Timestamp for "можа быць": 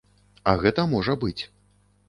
0.95-1.39